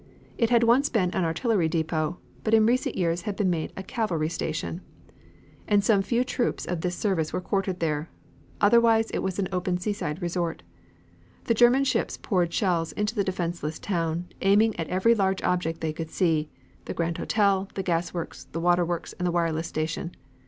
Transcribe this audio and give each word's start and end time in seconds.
It 0.35 0.49
had 0.49 0.63
once 0.63 0.89
been 0.89 1.11
an 1.11 1.23
artillery 1.25 1.69
depot 1.69 2.17
but 2.43 2.55
in 2.55 2.65
recent 2.65 2.97
years 2.97 3.21
had 3.21 3.35
been 3.35 3.53
a 3.77 3.83
cavalry 3.83 4.29
station, 4.29 4.81
and 5.67 5.83
some 5.83 6.01
few 6.01 6.23
troops 6.23 6.65
of 6.65 6.81
this 6.81 6.95
service 6.95 7.31
were 7.31 7.39
quartered 7.39 7.79
there. 7.79 8.09
Otherwise 8.59 9.11
it 9.11 9.19
was 9.19 9.37
an 9.37 9.47
open 9.51 9.77
seaside 9.77 10.19
resort. 10.19 10.63
The 11.43 11.53
German 11.53 11.83
ships 11.83 12.17
poured 12.19 12.51
shells 12.51 12.93
into 12.93 13.13
the 13.13 13.23
defenseless 13.23 13.77
town, 13.77 14.25
aiming 14.41 14.75
at 14.79 14.87
every 14.87 15.13
large 15.13 15.43
object 15.43 15.81
they 15.81 15.93
could 15.93 16.09
see, 16.09 16.49
the 16.85 16.95
Grand 16.95 17.19
Hotel, 17.19 17.69
the 17.75 17.83
gas 17.83 18.11
works, 18.11 18.45
the 18.53 18.59
water 18.59 18.83
works 18.83 19.13
and 19.13 19.27
the 19.27 19.31
wireless 19.31 19.67
station. 19.67 20.15